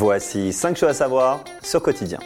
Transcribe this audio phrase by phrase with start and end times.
[0.00, 2.20] Voici 5 choses à savoir sur Quotidien.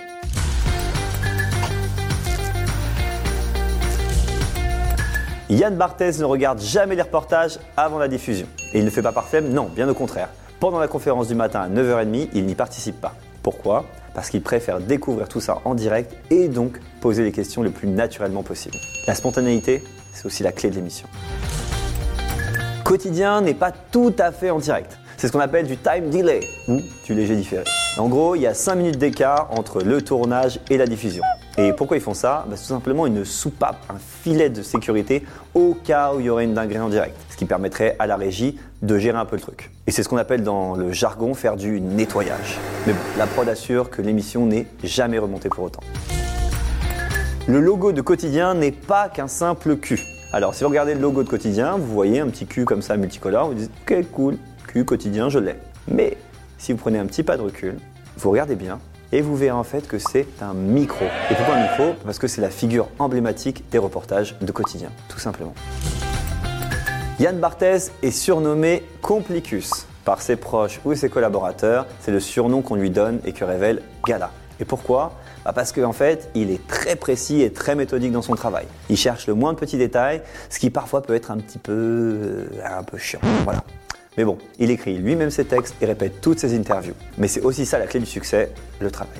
[5.48, 8.46] Yann Barthès ne regarde jamais les reportages avant la diffusion.
[8.74, 10.28] Et il ne fait pas par non, bien au contraire.
[10.60, 13.14] Pendant la conférence du matin à 9h30, il n'y participe pas.
[13.42, 13.86] Pourquoi?
[14.12, 17.88] Parce qu'il préfère découvrir tout ça en direct et donc poser les questions le plus
[17.88, 18.76] naturellement possible.
[19.06, 21.08] La spontanéité, c'est aussi la clé de l'émission.
[22.84, 24.98] Quotidien n'est pas tout à fait en direct.
[25.16, 27.64] C'est ce qu'on appelle du time delay ou du léger différé.
[27.98, 31.22] En gros, il y a 5 minutes d'écart entre le tournage et la diffusion.
[31.58, 32.46] Et pourquoi ils font ça?
[32.48, 35.22] Bah, C'est tout simplement une soupape, un filet de sécurité
[35.54, 37.14] au cas où il y aurait une dinguerie en direct.
[37.30, 39.70] Ce qui permettrait à la régie de gérer un peu le truc.
[39.86, 42.58] Et c'est ce qu'on appelle dans le jargon faire du nettoyage.
[42.86, 45.82] Mais bon, la prod assure que l'émission n'est jamais remontée pour autant.
[47.46, 50.00] Le logo de quotidien n'est pas qu'un simple cul.
[50.34, 52.96] Alors si vous regardez le logo de quotidien, vous voyez un petit cul comme ça
[52.96, 55.56] multicolore, vous dites ok cool, cul quotidien, je l'ai.
[55.88, 56.16] Mais
[56.56, 57.76] si vous prenez un petit pas de recul,
[58.16, 58.78] vous regardez bien,
[59.12, 61.04] et vous verrez en fait que c'est un micro.
[61.30, 61.94] Et pourquoi un micro?
[62.06, 65.52] Parce que c'est la figure emblématique des reportages de quotidien, tout simplement.
[67.20, 71.86] Yann Barthès est surnommé Complicus par ses proches ou ses collaborateurs.
[72.00, 74.30] C'est le surnom qu'on lui donne et que révèle Gala.
[74.62, 75.10] Et pourquoi?
[75.44, 78.64] Bah Parce qu'en fait, il est très précis et très méthodique dans son travail.
[78.88, 81.72] Il cherche le moins de petits détails, ce qui parfois peut être un petit peu,
[81.72, 83.18] euh, un peu chiant.
[83.42, 83.64] Voilà.
[84.16, 86.94] Mais bon, il écrit lui-même ses textes et répète toutes ses interviews.
[87.18, 89.18] Mais c'est aussi ça la clé du succès, le travail.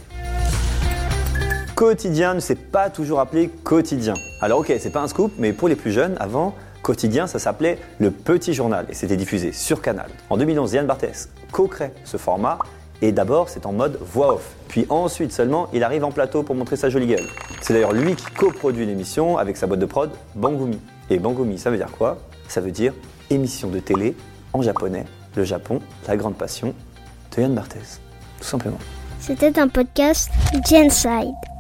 [1.74, 4.14] Quotidien ne s'est pas toujours appelé quotidien.
[4.40, 7.78] Alors ok, c'est pas un scoop, mais pour les plus jeunes, avant, quotidien, ça s'appelait
[7.98, 10.06] le Petit Journal et c'était diffusé sur Canal.
[10.30, 12.60] En 2011, Yann Barthès co-crée ce format
[13.02, 14.54] et d'abord c'est en mode voix off.
[14.68, 17.26] Puis ensuite seulement, il arrive en plateau pour montrer sa jolie gueule.
[17.60, 20.78] C'est d'ailleurs lui qui coproduit l'émission avec sa boîte de prod, Bangumi.
[21.10, 22.16] Et Bangumi, ça veut dire quoi?
[22.48, 22.94] Ça veut dire
[23.28, 24.16] émission de télé
[24.54, 25.04] en japonais,
[25.36, 26.74] le Japon, la grande passion
[27.36, 28.00] de Yann Barthès.
[28.38, 28.78] Tout simplement.
[29.20, 30.30] C'était un podcast
[30.68, 31.51] Genside.